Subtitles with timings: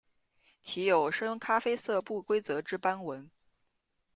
[0.63, 3.29] 体有深咖啡色不规则之斑纹。